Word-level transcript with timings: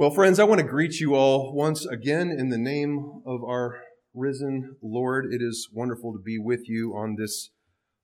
Well, 0.00 0.10
friends, 0.10 0.40
I 0.40 0.44
want 0.44 0.62
to 0.62 0.66
greet 0.66 0.98
you 0.98 1.14
all 1.14 1.52
once 1.54 1.84
again 1.84 2.30
in 2.30 2.48
the 2.48 2.56
name 2.56 3.20
of 3.26 3.44
our 3.44 3.82
risen 4.14 4.76
Lord. 4.82 5.26
It 5.30 5.42
is 5.42 5.68
wonderful 5.74 6.14
to 6.14 6.18
be 6.18 6.38
with 6.38 6.62
you 6.66 6.94
on 6.96 7.16
this 7.18 7.50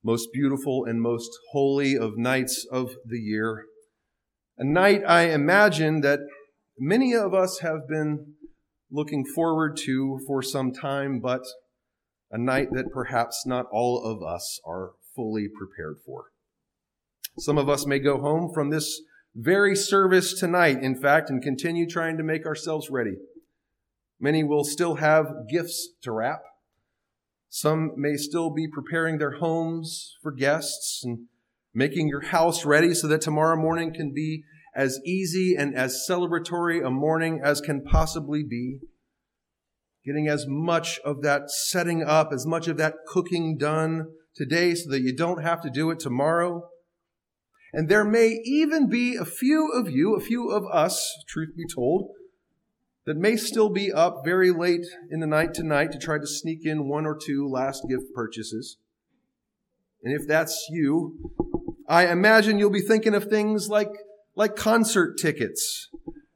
most 0.05 0.29
beautiful 0.31 0.85
and 0.85 1.01
most 1.01 1.31
holy 1.53 1.97
of 1.97 2.19
nights 2.19 2.67
of 2.71 2.91
the 3.07 3.19
year. 3.19 3.65
A 4.59 4.65
night 4.67 5.05
I 5.09 5.31
imagine 5.31 6.03
that 6.03 6.21
many 6.79 7.15
of 7.15 7.33
us 7.33 7.61
have 7.61 7.89
been 7.89 8.35
looking 8.91 9.25
forward 9.35 9.79
to 9.87 10.21
for 10.27 10.43
some 10.43 10.75
time, 10.75 11.19
but 11.19 11.47
a 12.31 12.37
night 12.37 12.69
that 12.73 12.93
perhaps 12.93 13.47
not 13.47 13.65
all 13.73 14.05
of 14.05 14.23
us 14.23 14.61
are 14.67 14.91
fully 15.15 15.49
prepared 15.49 15.97
for. 16.05 16.27
Some 17.39 17.57
of 17.57 17.71
us 17.71 17.87
may 17.87 18.01
go 18.01 18.21
home 18.21 18.51
from 18.53 18.69
this 18.69 19.01
very 19.37 19.77
service 19.77 20.33
tonight, 20.33 20.83
in 20.83 20.99
fact, 20.99 21.29
and 21.29 21.43
continue 21.43 21.87
trying 21.87 22.17
to 22.17 22.23
make 22.23 22.47
ourselves 22.47 22.89
ready. 22.91 23.17
Many 24.19 24.43
will 24.43 24.65
still 24.65 24.95
have 24.97 25.27
gifts 25.51 25.91
to 26.03 26.13
wrap. 26.13 26.41
Some 27.51 27.93
may 27.97 28.17
still 28.17 28.51
be 28.51 28.67
preparing 28.67 29.19
their 29.19 29.33
homes 29.33 30.17
for 30.23 30.33
guests 30.33 31.03
and 31.05 31.27
making 31.75 32.09
your 32.09 32.23
house 32.23 32.65
ready 32.65 32.95
so 32.95 33.07
that 33.09 33.21
tomorrow 33.21 33.57
morning 33.57 33.93
can 33.93 34.13
be 34.15 34.43
as 34.75 34.99
easy 35.05 35.55
and 35.55 35.75
as 35.75 36.07
celebratory 36.09 36.85
a 36.85 36.91
morning 36.91 37.41
as 37.45 37.61
can 37.61 37.83
possibly 37.83 38.43
be. 38.43 38.79
Getting 40.05 40.29
as 40.29 40.47
much 40.49 40.99
of 41.05 41.21
that 41.23 41.51
setting 41.51 42.03
up, 42.03 42.31
as 42.33 42.47
much 42.47 42.69
of 42.69 42.79
that 42.79 42.95
cooking 43.07 43.59
done 43.59 44.07
today 44.35 44.75
so 44.75 44.91
that 44.91 45.01
you 45.01 45.15
don't 45.15 45.43
have 45.43 45.61
to 45.63 45.71
do 45.71 45.91
it 45.91 45.99
tomorrow. 45.99 46.69
And 47.73 47.89
there 47.89 48.05
may 48.05 48.41
even 48.45 48.89
be 48.89 49.17
a 49.17 49.25
few 49.25 49.71
of 49.73 49.91
you, 49.91 50.15
a 50.15 50.21
few 50.21 50.51
of 50.51 50.65
us, 50.73 51.13
truth 51.29 51.57
be 51.57 51.67
told, 51.67 52.11
that 53.07 53.17
may 53.17 53.37
still 53.37 53.69
be 53.69 53.93
up 53.93 54.23
very 54.25 54.51
late 54.51 54.87
in 55.11 55.21
the 55.21 55.27
night 55.27 55.55
tonight 55.55 55.93
to 55.93 55.99
try 55.99 56.19
to 56.19 56.27
sneak 56.27 56.65
in 56.65 56.89
one 56.89 57.07
or 57.07 57.17
two 57.17 57.49
last 57.49 57.85
gift 57.89 58.13
purchases. 58.15 58.79
And 60.03 60.15
if 60.15 60.27
that's 60.27 60.67
you, 60.71 61.33
I 61.89 62.09
imagine 62.09 62.59
you'll 62.59 62.71
be 62.71 62.81
thinking 62.81 63.15
of 63.15 63.25
things 63.25 63.69
like, 63.69 63.91
like 64.35 64.57
concert 64.57 65.19
tickets 65.19 65.89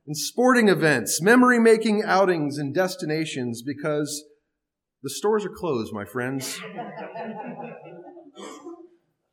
and 0.07 0.17
sporting 0.17 0.69
events, 0.69 1.21
memory 1.21 1.59
making 1.59 2.05
outings 2.05 2.59
and 2.59 2.75
destinations 2.75 3.63
because 3.63 4.25
the 5.03 5.11
stores 5.11 5.45
are 5.45 5.51
closed, 5.51 5.93
my 5.93 6.05
friends. 6.05 6.61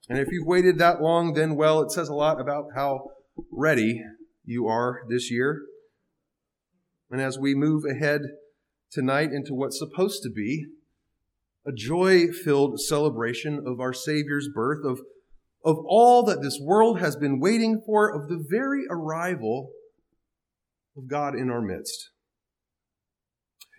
And 0.10 0.20
if 0.20 0.30
you've 0.32 0.48
waited 0.48 0.78
that 0.78 1.02
long, 1.02 1.34
then 1.34 1.56
well, 1.56 1.82
it 1.82 1.92
says 1.92 2.10
a 2.10 2.14
lot 2.14 2.40
about 2.40 2.66
how 2.76 3.12
ready 3.52 4.02
you 4.46 4.68
are 4.68 5.02
this 5.10 5.30
year. 5.30 5.62
And 7.10 7.22
as 7.22 7.38
we 7.38 7.56
move 7.56 7.84
ahead 7.90 8.22
tonight 8.92 9.32
into 9.32 9.54
what's 9.54 9.80
supposed 9.80 10.24
to 10.24 10.30
be 10.30 10.68
a 11.66 11.72
joy 11.74 12.28
filled 12.32 12.80
celebration 12.80 13.62
of 13.66 13.82
our 13.82 13.92
Savior's 13.92 14.48
birth, 14.54 14.86
of, 14.86 15.02
of 15.66 15.78
all 15.86 16.24
that 16.24 16.42
this 16.42 16.58
world 16.62 17.00
has 17.00 17.18
been 17.18 17.42
waiting 17.42 17.82
for, 17.86 18.10
of 18.10 18.30
the 18.30 18.42
very 18.50 18.86
arrival 18.90 19.72
of 20.96 21.10
God 21.10 21.36
in 21.36 21.50
our 21.50 21.62
midst. 21.62 22.12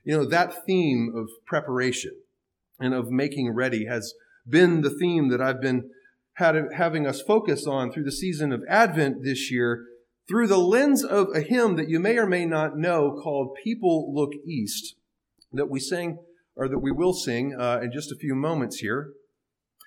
You 0.05 0.19
know, 0.19 0.25
that 0.27 0.67
theme 0.67 1.13
of 1.17 1.29
preparation 1.47 2.13
and 2.79 2.93
of 2.93 3.11
making 3.11 3.55
ready 3.55 3.87
has 3.87 4.13
been 4.47 4.83
the 4.83 4.91
theme 4.91 5.29
that 5.31 5.41
I've 5.41 5.61
been 5.61 5.91
had, 6.39 6.57
having 6.77 7.07
us 7.07 7.21
focus 7.21 7.67
on 7.67 7.93
through 7.93 8.05
the 8.05 8.13
season 8.13 8.53
of 8.53 8.63
Advent 8.69 9.23
this 9.23 9.51
year 9.51 9.85
through 10.29 10.47
the 10.47 10.59
lens 10.59 11.03
of 11.03 11.29
a 11.35 11.41
hymn 11.41 11.77
that 11.77 11.89
you 11.89 11.99
may 11.99 12.17
or 12.17 12.27
may 12.27 12.45
not 12.45 12.77
know 12.77 13.19
called 13.23 13.57
People 13.63 14.15
Look 14.15 14.33
East 14.47 14.95
that 15.53 15.71
we 15.71 15.81
sing 15.81 16.19
or 16.55 16.69
that 16.69 16.79
we 16.79 16.93
will 16.93 17.13
sing 17.13 17.57
uh, 17.59 17.81
in 17.83 17.91
just 17.93 18.13
a 18.13 18.17
few 18.17 18.35
moments 18.35 18.79
here. 18.79 19.13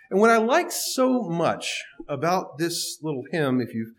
And 0.10 0.20
what 0.20 0.30
I 0.30 0.38
like 0.38 0.72
so 0.72 1.22
much 1.22 1.84
about 2.10 2.58
this 2.58 2.98
little 3.02 3.24
hymn, 3.32 3.62
if 3.62 3.74
you've 3.74 3.94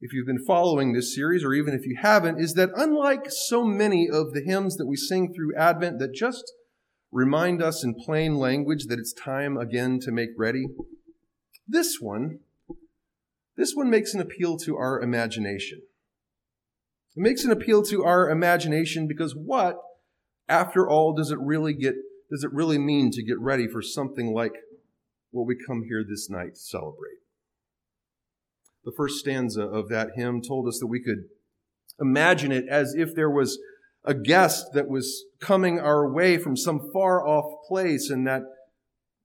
if 0.00 0.12
you've 0.12 0.28
been 0.28 0.44
following 0.46 0.92
this 0.92 1.12
series, 1.12 1.42
or 1.42 1.52
even 1.52 1.74
if 1.74 1.84
you 1.84 1.98
haven't, 2.00 2.38
is 2.38 2.54
that 2.54 2.70
unlike 2.76 3.26
so 3.30 3.64
many 3.64 4.08
of 4.08 4.32
the 4.32 4.42
hymns 4.46 4.76
that 4.76 4.86
we 4.86 4.94
sing 4.94 5.34
through 5.34 5.56
Advent 5.56 5.98
that 5.98 6.14
just 6.14 6.44
remind 7.10 7.60
us 7.60 7.82
in 7.82 7.96
plain 7.96 8.36
language 8.36 8.84
that 8.86 9.00
it's 9.00 9.12
time 9.12 9.56
again 9.56 9.98
to 10.02 10.12
make 10.12 10.28
ready, 10.36 10.66
this 11.68 11.98
one, 12.00 12.40
this 13.56 13.74
one 13.74 13.90
makes 13.90 14.14
an 14.14 14.20
appeal 14.20 14.56
to 14.58 14.76
our 14.76 15.00
imagination. 15.00 15.82
It 17.16 17.20
makes 17.20 17.44
an 17.44 17.50
appeal 17.50 17.82
to 17.84 18.04
our 18.04 18.30
imagination 18.30 19.06
because 19.06 19.34
what, 19.34 19.76
after 20.48 20.88
all, 20.88 21.12
does 21.12 21.30
it 21.30 21.38
really 21.40 21.74
get, 21.74 21.94
does 22.30 22.44
it 22.44 22.52
really 22.52 22.78
mean 22.78 23.10
to 23.10 23.22
get 23.22 23.38
ready 23.38 23.68
for 23.68 23.82
something 23.82 24.32
like 24.32 24.54
what 25.30 25.46
we 25.46 25.56
come 25.56 25.84
here 25.88 26.04
this 26.08 26.30
night 26.30 26.54
to 26.54 26.60
celebrate? 26.60 27.18
The 28.84 28.92
first 28.96 29.18
stanza 29.18 29.62
of 29.62 29.88
that 29.88 30.10
hymn 30.14 30.40
told 30.40 30.66
us 30.66 30.78
that 30.78 30.86
we 30.86 31.02
could 31.02 31.24
imagine 32.00 32.52
it 32.52 32.66
as 32.70 32.94
if 32.96 33.14
there 33.14 33.30
was 33.30 33.58
a 34.04 34.14
guest 34.14 34.72
that 34.72 34.88
was 34.88 35.24
coming 35.40 35.78
our 35.78 36.10
way 36.10 36.38
from 36.38 36.56
some 36.56 36.90
far 36.92 37.26
off 37.26 37.66
place 37.68 38.08
and 38.08 38.26
that 38.26 38.42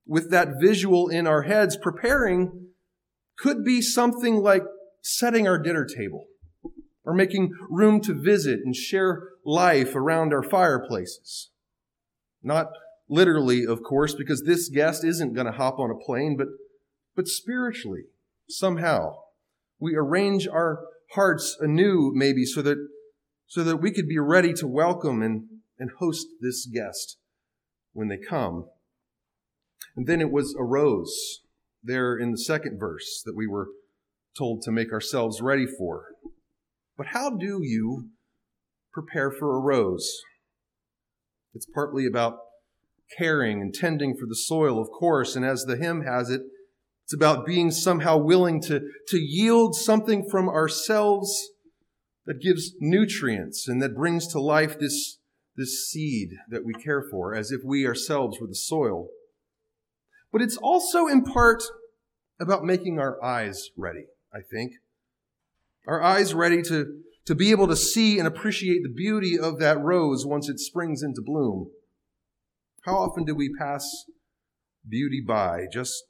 with 0.06 0.30
that 0.30 0.60
visual 0.60 1.08
in 1.08 1.26
our 1.26 1.42
heads, 1.42 1.76
preparing 1.76 2.68
could 3.38 3.64
be 3.64 3.80
something 3.80 4.36
like 4.36 4.62
setting 5.02 5.46
our 5.46 5.58
dinner 5.58 5.84
table 5.86 6.26
or 7.04 7.14
making 7.14 7.52
room 7.68 8.00
to 8.00 8.14
visit 8.14 8.60
and 8.64 8.74
share 8.74 9.28
life 9.44 9.94
around 9.94 10.32
our 10.32 10.42
fireplaces. 10.42 11.50
Not 12.42 12.68
literally, 13.08 13.66
of 13.66 13.82
course, 13.82 14.14
because 14.14 14.42
this 14.42 14.68
guest 14.68 15.04
isn't 15.04 15.34
going 15.34 15.46
to 15.46 15.52
hop 15.52 15.78
on 15.78 15.90
a 15.90 16.04
plane, 16.04 16.36
but, 16.36 16.48
but 17.14 17.28
spiritually, 17.28 18.04
somehow. 18.48 19.16
We 19.78 19.96
arrange 19.96 20.46
our 20.48 20.80
hearts 21.12 21.56
anew, 21.60 22.12
maybe, 22.14 22.44
so 22.44 22.62
that, 22.62 22.78
so 23.46 23.62
that 23.64 23.76
we 23.76 23.90
could 23.90 24.08
be 24.08 24.18
ready 24.18 24.52
to 24.54 24.66
welcome 24.66 25.22
and, 25.22 25.44
and 25.78 25.90
host 25.98 26.26
this 26.40 26.66
guest 26.66 27.18
when 27.92 28.08
they 28.08 28.18
come. 28.18 28.66
And 29.96 30.06
then 30.06 30.20
it 30.20 30.30
was 30.30 30.54
arose 30.58 31.40
there 31.82 32.16
in 32.16 32.30
the 32.30 32.38
second 32.38 32.78
verse 32.78 33.22
that 33.24 33.36
we 33.36 33.46
were 33.46 33.68
told 34.36 34.62
to 34.62 34.72
make 34.72 34.92
ourselves 34.92 35.40
ready 35.40 35.66
for. 35.66 36.06
But 36.96 37.08
how 37.08 37.30
do 37.30 37.60
you 37.62 38.08
prepare 38.92 39.30
for 39.30 39.56
a 39.56 39.60
rose? 39.60 40.10
It's 41.54 41.66
partly 41.66 42.06
about 42.06 42.38
caring 43.16 43.60
and 43.60 43.72
tending 43.72 44.16
for 44.16 44.26
the 44.26 44.36
soil, 44.36 44.80
of 44.80 44.88
course, 44.90 45.36
and 45.36 45.44
as 45.44 45.64
the 45.64 45.76
hymn 45.76 46.02
has 46.02 46.30
it, 46.30 46.42
it's 47.04 47.14
about 47.14 47.44
being 47.44 47.70
somehow 47.70 48.16
willing 48.16 48.62
to, 48.62 48.80
to 49.08 49.18
yield 49.18 49.76
something 49.76 50.26
from 50.30 50.48
ourselves 50.48 51.50
that 52.24 52.40
gives 52.40 52.72
nutrients 52.80 53.68
and 53.68 53.82
that 53.82 53.94
brings 53.94 54.26
to 54.28 54.40
life 54.40 54.78
this, 54.78 55.18
this 55.54 55.86
seed 55.88 56.30
that 56.48 56.64
we 56.64 56.72
care 56.72 57.04
for, 57.10 57.34
as 57.34 57.50
if 57.50 57.60
we 57.62 57.86
ourselves 57.86 58.38
were 58.40 58.46
the 58.46 58.54
soil. 58.54 59.08
But 60.34 60.42
it's 60.42 60.56
also 60.56 61.06
in 61.06 61.22
part 61.22 61.62
about 62.40 62.64
making 62.64 62.98
our 62.98 63.22
eyes 63.22 63.70
ready, 63.76 64.06
I 64.34 64.40
think. 64.40 64.72
Our 65.86 66.02
eyes 66.02 66.34
ready 66.34 66.60
to, 66.62 67.02
to 67.26 67.36
be 67.36 67.52
able 67.52 67.68
to 67.68 67.76
see 67.76 68.18
and 68.18 68.26
appreciate 68.26 68.82
the 68.82 68.92
beauty 68.92 69.38
of 69.38 69.60
that 69.60 69.80
rose 69.80 70.26
once 70.26 70.48
it 70.48 70.58
springs 70.58 71.04
into 71.04 71.22
bloom. 71.22 71.70
How 72.84 72.96
often 72.96 73.24
do 73.24 73.32
we 73.32 73.54
pass 73.56 74.06
beauty 74.86 75.22
by 75.24 75.66
just 75.72 76.02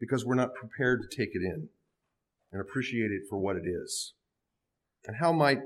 because 0.00 0.24
we're 0.24 0.36
not 0.36 0.54
prepared 0.54 1.02
to 1.02 1.14
take 1.14 1.34
it 1.34 1.42
in 1.42 1.68
and 2.50 2.62
appreciate 2.62 3.10
it 3.10 3.24
for 3.28 3.36
what 3.36 3.56
it 3.56 3.66
is? 3.66 4.14
And 5.06 5.18
how 5.20 5.34
might, 5.34 5.60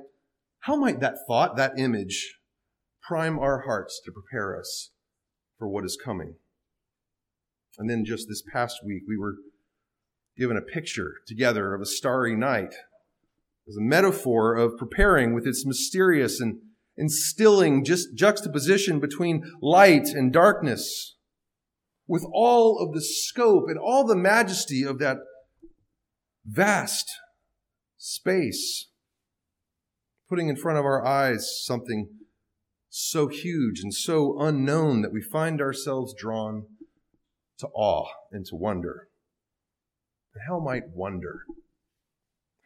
how 0.62 0.74
might 0.74 0.98
that 0.98 1.18
thought, 1.28 1.54
that 1.58 1.78
image, 1.78 2.40
prime 3.04 3.38
our 3.38 3.60
hearts 3.66 4.00
to 4.04 4.10
prepare 4.10 4.58
us 4.58 4.90
for 5.60 5.68
what 5.68 5.84
is 5.84 5.96
coming? 6.04 6.34
And 7.78 7.88
then 7.88 8.04
just 8.04 8.28
this 8.28 8.42
past 8.42 8.80
week, 8.84 9.02
we 9.08 9.16
were 9.16 9.36
given 10.36 10.56
a 10.56 10.62
picture 10.62 11.14
together 11.26 11.74
of 11.74 11.80
a 11.80 11.86
starry 11.86 12.36
night 12.36 12.74
as 13.68 13.76
a 13.76 13.80
metaphor 13.80 14.54
of 14.56 14.76
preparing 14.76 15.34
with 15.34 15.46
its 15.46 15.64
mysterious 15.64 16.40
and 16.40 16.58
instilling 16.96 17.84
just 17.84 18.14
juxtaposition 18.14 19.00
between 19.00 19.50
light 19.62 20.08
and 20.08 20.32
darkness. 20.32 21.16
With 22.06 22.26
all 22.32 22.78
of 22.78 22.92
the 22.92 23.00
scope 23.00 23.66
and 23.68 23.78
all 23.78 24.04
the 24.04 24.16
majesty 24.16 24.82
of 24.82 24.98
that 24.98 25.18
vast 26.44 27.08
space, 27.96 28.88
putting 30.28 30.48
in 30.48 30.56
front 30.56 30.78
of 30.78 30.84
our 30.84 31.06
eyes 31.06 31.62
something 31.64 32.08
so 32.88 33.28
huge 33.28 33.80
and 33.80 33.94
so 33.94 34.40
unknown 34.40 35.02
that 35.02 35.12
we 35.12 35.22
find 35.22 35.60
ourselves 35.60 36.12
drawn 36.18 36.66
to 37.60 37.68
awe 37.68 38.08
and 38.32 38.44
to 38.46 38.56
wonder. 38.56 39.08
And 40.34 40.42
how 40.48 40.60
might 40.60 40.90
wonder? 40.94 41.42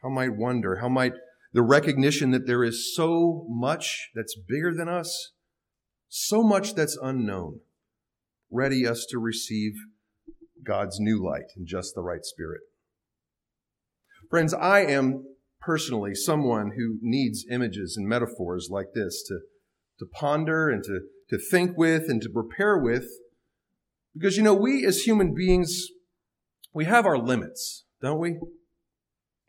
How 0.02 0.08
might 0.08 0.36
wonder? 0.36 0.76
How 0.76 0.88
might 0.88 1.12
the 1.52 1.62
recognition 1.62 2.32
that 2.32 2.46
there 2.46 2.64
is 2.64 2.94
so 2.94 3.46
much 3.48 4.10
that's 4.14 4.36
bigger 4.36 4.74
than 4.74 4.88
us, 4.88 5.32
so 6.08 6.42
much 6.42 6.74
that's 6.74 6.98
unknown, 7.00 7.60
ready 8.50 8.86
us 8.86 9.06
to 9.10 9.18
receive 9.18 9.74
God's 10.64 10.98
new 10.98 11.24
light 11.24 11.52
in 11.56 11.66
just 11.66 11.94
the 11.94 12.02
right 12.02 12.24
spirit. 12.24 12.62
Friends, 14.28 14.52
I 14.52 14.80
am 14.80 15.24
personally 15.60 16.14
someone 16.14 16.72
who 16.76 16.98
needs 17.00 17.46
images 17.50 17.96
and 17.96 18.08
metaphors 18.08 18.68
like 18.70 18.88
this 18.94 19.22
to, 19.28 19.38
to 20.00 20.06
ponder 20.06 20.68
and 20.68 20.82
to, 20.84 21.00
to 21.30 21.38
think 21.38 21.76
with 21.76 22.08
and 22.08 22.20
to 22.22 22.28
prepare 22.28 22.76
with. 22.78 23.06
Because, 24.14 24.36
you 24.36 24.42
know, 24.42 24.54
we 24.54 24.86
as 24.86 25.02
human 25.02 25.34
beings, 25.34 25.88
we 26.72 26.84
have 26.84 27.04
our 27.04 27.18
limits, 27.18 27.84
don't 28.00 28.20
we? 28.20 28.38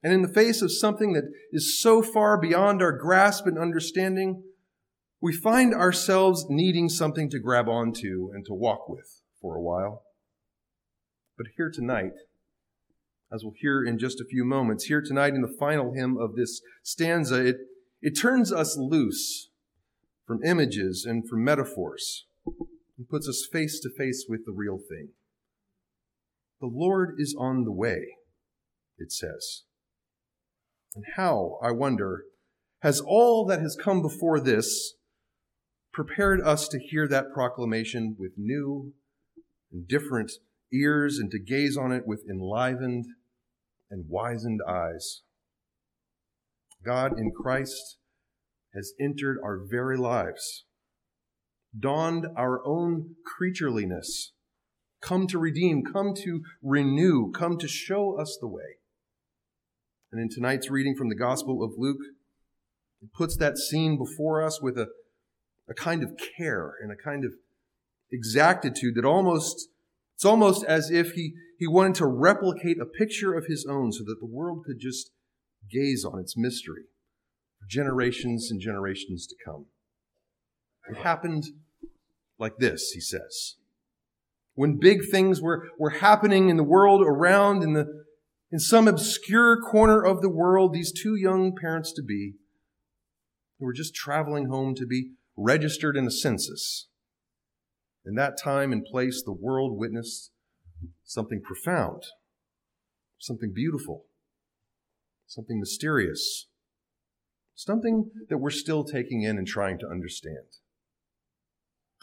And 0.03 0.13
in 0.13 0.21
the 0.21 0.33
face 0.33 0.61
of 0.61 0.71
something 0.71 1.13
that 1.13 1.31
is 1.51 1.79
so 1.81 2.01
far 2.01 2.39
beyond 2.39 2.81
our 2.81 2.91
grasp 2.91 3.45
and 3.45 3.57
understanding, 3.57 4.43
we 5.21 5.33
find 5.33 5.73
ourselves 5.73 6.45
needing 6.49 6.89
something 6.89 7.29
to 7.29 7.39
grab 7.39 7.67
onto 7.67 8.29
and 8.33 8.45
to 8.45 8.53
walk 8.53 8.87
with 8.89 9.21
for 9.41 9.55
a 9.55 9.61
while. 9.61 10.03
But 11.37 11.47
here 11.57 11.71
tonight, 11.73 12.13
as 13.33 13.43
we'll 13.43 13.55
hear 13.59 13.83
in 13.83 13.97
just 13.97 14.21
a 14.21 14.25
few 14.25 14.45
moments, 14.45 14.85
here 14.85 15.01
tonight 15.01 15.33
in 15.33 15.41
the 15.41 15.55
final 15.59 15.93
hymn 15.93 16.17
of 16.17 16.35
this 16.35 16.61
stanza, 16.83 17.43
it, 17.43 17.57
it 18.01 18.11
turns 18.11 18.51
us 18.53 18.77
loose 18.77 19.49
from 20.25 20.43
images 20.43 21.05
and 21.07 21.27
from 21.27 21.43
metaphors 21.43 22.25
and 22.97 23.09
puts 23.09 23.27
us 23.27 23.47
face 23.51 23.79
to 23.81 23.89
face 23.89 24.25
with 24.27 24.45
the 24.45 24.53
real 24.53 24.77
thing. 24.77 25.09
The 26.61 26.67
Lord 26.67 27.15
is 27.17 27.35
on 27.37 27.63
the 27.63 27.71
way, 27.71 28.17
it 28.97 29.11
says. 29.11 29.63
And 30.95 31.03
how, 31.15 31.59
I 31.61 31.71
wonder, 31.71 32.23
has 32.81 33.01
all 33.01 33.45
that 33.47 33.59
has 33.59 33.77
come 33.81 34.01
before 34.01 34.39
this 34.39 34.93
prepared 35.91 36.41
us 36.41 36.67
to 36.69 36.79
hear 36.79 37.07
that 37.07 37.33
proclamation 37.33 38.15
with 38.19 38.33
new 38.37 38.93
and 39.71 39.87
different 39.87 40.31
ears 40.71 41.17
and 41.19 41.31
to 41.31 41.39
gaze 41.39 41.77
on 41.77 41.91
it 41.91 42.03
with 42.05 42.23
enlivened 42.29 43.05
and 43.89 44.05
wizened 44.09 44.61
eyes. 44.67 45.21
God 46.83 47.17
in 47.17 47.31
Christ 47.31 47.97
has 48.73 48.93
entered 48.99 49.37
our 49.43 49.59
very 49.69 49.97
lives, 49.97 50.65
donned 51.77 52.27
our 52.37 52.65
own 52.65 53.15
creatureliness, 53.25 54.31
come 55.01 55.27
to 55.27 55.37
redeem, 55.37 55.83
come 55.83 56.13
to 56.23 56.41
renew, 56.61 57.31
come 57.31 57.57
to 57.57 57.67
show 57.67 58.19
us 58.19 58.37
the 58.39 58.47
way. 58.47 58.77
And 60.11 60.21
in 60.21 60.29
tonight's 60.29 60.69
reading 60.69 60.95
from 60.95 61.09
the 61.09 61.15
Gospel 61.15 61.63
of 61.63 61.73
Luke, 61.77 62.01
it 63.01 63.09
puts 63.13 63.37
that 63.37 63.57
scene 63.57 63.97
before 63.97 64.41
us 64.41 64.61
with 64.61 64.77
a, 64.77 64.87
a 65.69 65.73
kind 65.73 66.03
of 66.03 66.13
care 66.37 66.73
and 66.81 66.91
a 66.91 66.95
kind 66.95 67.25
of 67.25 67.33
exactitude 68.11 68.95
that 68.95 69.05
almost 69.05 69.69
it's 70.15 70.25
almost 70.25 70.63
as 70.63 70.89
if 70.89 71.11
he, 71.11 71.33
he 71.59 71.67
wanted 71.67 71.95
to 71.95 72.05
replicate 72.05 72.77
a 72.79 72.85
picture 72.85 73.33
of 73.33 73.47
his 73.47 73.65
own 73.69 73.91
so 73.91 74.03
that 74.05 74.17
the 74.21 74.25
world 74.25 74.63
could 74.65 74.79
just 74.79 75.11
gaze 75.69 76.05
on 76.05 76.19
its 76.19 76.37
mystery 76.37 76.83
for 77.59 77.67
generations 77.69 78.49
and 78.49 78.61
generations 78.61 79.27
to 79.27 79.35
come. 79.43 79.65
It 80.89 80.97
happened 80.97 81.43
like 82.37 82.57
this, 82.57 82.91
he 82.91 82.99
says. 82.99 83.55
When 84.53 84.79
big 84.79 85.09
things 85.09 85.41
were, 85.41 85.69
were 85.77 85.91
happening 85.91 86.49
in 86.49 86.57
the 86.57 86.63
world 86.63 87.01
around, 87.05 87.63
in, 87.63 87.73
the, 87.73 87.85
in 88.51 88.59
some 88.59 88.87
obscure 88.87 89.59
corner 89.61 90.03
of 90.03 90.21
the 90.21 90.29
world, 90.29 90.73
these 90.73 90.91
two 90.91 91.15
young 91.15 91.55
parents 91.55 91.91
to 91.93 92.03
be, 92.03 92.35
were 93.59 93.73
just 93.73 93.95
traveling 93.95 94.47
home 94.47 94.75
to 94.75 94.85
be 94.85 95.11
registered 95.37 95.97
in 95.97 96.05
a 96.05 96.11
census, 96.11 96.87
in 98.05 98.15
that 98.15 98.37
time 98.41 98.71
and 98.71 98.85
place, 98.85 99.23
the 99.25 99.33
world 99.33 99.77
witnessed 99.77 100.31
something 101.03 101.41
profound, 101.41 102.03
something 103.17 103.51
beautiful, 103.53 104.05
something 105.25 105.59
mysterious, 105.59 106.47
something 107.55 108.11
that 108.29 108.37
we're 108.37 108.51
still 108.51 108.83
taking 108.83 109.23
in 109.23 109.37
and 109.37 109.47
trying 109.47 109.79
to 109.79 109.87
understand. 109.87 110.45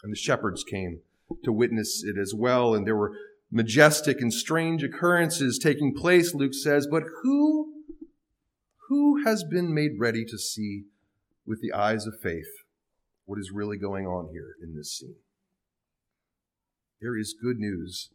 And 0.03 0.11
the 0.11 0.17
shepherds 0.17 0.63
came 0.63 0.99
to 1.43 1.51
witness 1.51 2.03
it 2.03 2.17
as 2.19 2.33
well, 2.35 2.75
and 2.75 2.85
there 2.85 2.95
were 2.95 3.13
majestic 3.49 4.19
and 4.21 4.33
strange 4.33 4.83
occurrences 4.83 5.57
taking 5.57 5.95
place, 5.95 6.33
Luke 6.33 6.53
says, 6.53 6.87
but 6.89 7.03
who 7.21 7.69
who 8.89 9.23
has 9.23 9.43
been 9.43 9.73
made 9.73 9.93
ready 9.97 10.25
to 10.25 10.37
see 10.37 10.83
with 11.47 11.61
the 11.61 11.71
eyes 11.71 12.05
of 12.05 12.19
faith 12.21 12.65
what 13.25 13.39
is 13.39 13.51
really 13.51 13.77
going 13.77 14.05
on 14.05 14.29
here 14.31 14.55
in 14.61 14.75
this 14.75 14.91
scene? 14.91 15.15
there 17.03 17.17
is 17.17 17.35
good 17.39 17.59
news 17.59 18.11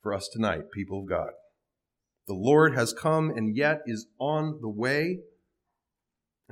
for 0.00 0.14
us 0.14 0.28
tonight, 0.32 0.70
people 0.72 1.00
of 1.00 1.08
God. 1.08 1.30
The 2.28 2.34
Lord 2.34 2.76
has 2.76 2.92
come 2.92 3.28
and 3.30 3.56
yet 3.56 3.80
is 3.86 4.06
on 4.20 4.60
the 4.62 4.68
way. 4.68 5.18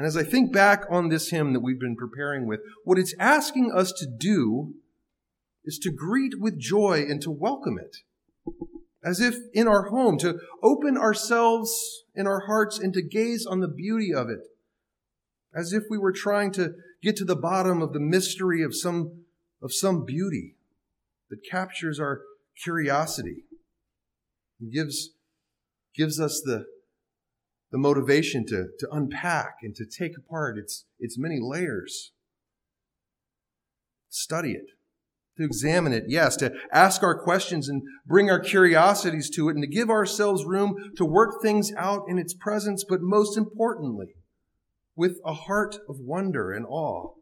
And 0.00 0.06
as 0.06 0.16
I 0.16 0.22
think 0.22 0.50
back 0.50 0.86
on 0.88 1.10
this 1.10 1.28
hymn 1.28 1.52
that 1.52 1.60
we've 1.60 1.78
been 1.78 1.94
preparing 1.94 2.46
with, 2.46 2.60
what 2.84 2.98
it's 2.98 3.14
asking 3.18 3.70
us 3.70 3.92
to 3.98 4.06
do 4.06 4.72
is 5.62 5.78
to 5.80 5.92
greet 5.92 6.40
with 6.40 6.58
joy 6.58 7.04
and 7.06 7.20
to 7.20 7.30
welcome 7.30 7.78
it. 7.78 7.98
As 9.04 9.20
if 9.20 9.34
in 9.52 9.68
our 9.68 9.90
home, 9.90 10.16
to 10.20 10.38
open 10.62 10.96
ourselves 10.96 11.70
in 12.14 12.26
our 12.26 12.46
hearts 12.46 12.78
and 12.78 12.94
to 12.94 13.02
gaze 13.02 13.44
on 13.44 13.60
the 13.60 13.68
beauty 13.68 14.10
of 14.14 14.30
it. 14.30 14.46
As 15.54 15.74
if 15.74 15.82
we 15.90 15.98
were 15.98 16.12
trying 16.12 16.50
to 16.52 16.72
get 17.02 17.14
to 17.16 17.26
the 17.26 17.36
bottom 17.36 17.82
of 17.82 17.92
the 17.92 18.00
mystery 18.00 18.62
of 18.62 18.74
some, 18.74 19.24
of 19.62 19.70
some 19.70 20.06
beauty 20.06 20.54
that 21.28 21.44
captures 21.44 22.00
our 22.00 22.22
curiosity 22.56 23.44
and 24.58 24.72
gives, 24.72 25.10
gives 25.94 26.18
us 26.18 26.40
the, 26.42 26.64
the 27.70 27.78
motivation 27.78 28.44
to, 28.46 28.66
to 28.78 28.88
unpack 28.90 29.56
and 29.62 29.74
to 29.76 29.84
take 29.86 30.12
apart 30.18 30.58
its, 30.58 30.84
its 30.98 31.18
many 31.18 31.38
layers. 31.40 32.12
Study 34.08 34.52
it, 34.52 34.66
to 35.36 35.44
examine 35.44 35.92
it, 35.92 36.04
yes, 36.08 36.36
to 36.36 36.52
ask 36.72 37.02
our 37.02 37.16
questions 37.16 37.68
and 37.68 37.82
bring 38.04 38.28
our 38.28 38.40
curiosities 38.40 39.30
to 39.30 39.48
it, 39.48 39.54
and 39.54 39.62
to 39.62 39.68
give 39.68 39.88
ourselves 39.88 40.44
room 40.44 40.74
to 40.96 41.04
work 41.04 41.40
things 41.40 41.72
out 41.76 42.02
in 42.08 42.18
its 42.18 42.34
presence, 42.34 42.84
but 42.88 43.00
most 43.00 43.38
importantly, 43.38 44.14
with 44.96 45.18
a 45.24 45.32
heart 45.32 45.76
of 45.88 45.96
wonder 46.00 46.52
and 46.52 46.66
awe 46.66 47.14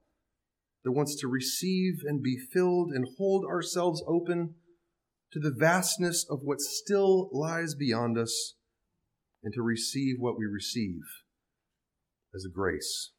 that 0.84 0.92
wants 0.92 1.14
to 1.20 1.28
receive 1.28 2.00
and 2.06 2.22
be 2.22 2.38
filled 2.38 2.90
and 2.90 3.06
hold 3.18 3.44
ourselves 3.44 4.02
open 4.08 4.54
to 5.30 5.38
the 5.38 5.54
vastness 5.54 6.24
of 6.30 6.40
what 6.42 6.60
still 6.60 7.28
lies 7.32 7.74
beyond 7.74 8.16
us 8.16 8.54
and 9.42 9.52
to 9.54 9.62
receive 9.62 10.16
what 10.18 10.38
we 10.38 10.46
receive 10.46 11.02
as 12.34 12.44
a 12.44 12.52
grace. 12.52 13.12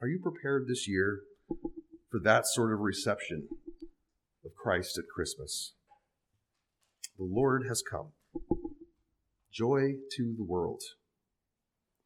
Are 0.00 0.08
you 0.08 0.18
prepared 0.22 0.66
this 0.68 0.88
year 0.88 1.20
for 2.10 2.20
that 2.22 2.46
sort 2.46 2.72
of 2.72 2.80
reception 2.80 3.48
of 4.44 4.52
Christ 4.54 4.98
at 4.98 5.04
Christmas? 5.14 5.74
The 7.18 7.24
Lord 7.24 7.64
has 7.68 7.82
come. 7.88 8.12
Joy 9.52 9.94
to 10.16 10.34
the 10.36 10.44
world. 10.44 10.82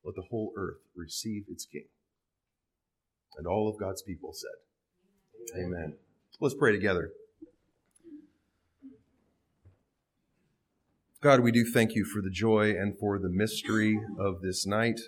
Let 0.05 0.15
the 0.15 0.29
whole 0.31 0.53
earth 0.57 0.83
receive 0.97 1.45
its 1.49 1.67
King. 1.67 1.87
And 3.37 3.47
all 3.47 3.69
of 3.69 3.79
God's 3.79 4.03
people 4.03 4.33
said, 4.33 5.57
Amen. 5.57 5.67
Amen. 5.67 5.95
Let's 6.41 6.55
pray 6.55 6.73
together. 6.73 7.11
God, 11.23 11.41
we 11.41 11.53
do 11.53 11.67
thank 11.67 11.95
you 11.95 12.07
for 12.07 12.23
the 12.23 12.31
joy 12.31 12.71
and 12.71 12.99
for 12.99 13.19
the 13.19 13.29
mystery 13.29 14.01
of 14.19 14.41
this 14.41 14.67
night. 14.67 14.99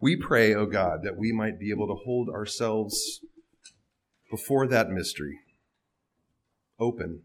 We 0.00 0.16
pray, 0.16 0.52
O 0.52 0.62
oh 0.62 0.66
God, 0.66 1.04
that 1.04 1.16
we 1.16 1.30
might 1.30 1.60
be 1.60 1.70
able 1.70 1.86
to 1.86 2.02
hold 2.04 2.28
ourselves 2.28 3.20
before 4.28 4.66
that 4.66 4.90
mystery, 4.90 5.38
open, 6.80 7.22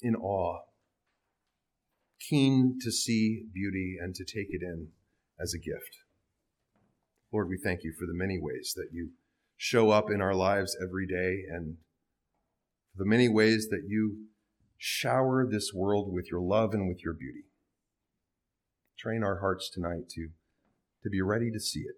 in 0.00 0.14
awe, 0.14 0.60
keen 2.20 2.78
to 2.82 2.92
see 2.92 3.46
beauty 3.52 3.96
and 4.00 4.14
to 4.14 4.24
take 4.24 4.50
it 4.50 4.62
in 4.62 4.90
as 5.40 5.52
a 5.52 5.58
gift. 5.58 5.98
Lord, 7.32 7.48
we 7.48 7.58
thank 7.58 7.82
you 7.82 7.92
for 7.98 8.06
the 8.06 8.14
many 8.14 8.38
ways 8.40 8.72
that 8.76 8.90
you 8.92 9.10
show 9.56 9.90
up 9.90 10.12
in 10.12 10.20
our 10.20 10.34
lives 10.34 10.76
every 10.80 11.08
day 11.08 11.42
and 11.50 11.78
the 12.94 13.04
many 13.04 13.28
ways 13.28 13.66
that 13.70 13.82
you 13.88 14.28
shower 14.78 15.46
this 15.46 15.72
world 15.72 16.12
with 16.12 16.30
your 16.30 16.40
love 16.40 16.74
and 16.74 16.88
with 16.88 17.02
your 17.02 17.14
beauty. 17.14 17.44
Train 18.98 19.22
our 19.22 19.40
hearts 19.40 19.70
tonight 19.70 20.08
to, 20.10 20.28
to 21.02 21.10
be 21.10 21.20
ready 21.22 21.50
to 21.50 21.60
see 21.60 21.80
it. 21.80 21.96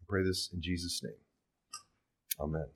I 0.00 0.04
pray 0.08 0.22
this 0.22 0.50
in 0.52 0.60
Jesus' 0.60 1.02
name. 1.02 1.12
Amen. 2.40 2.66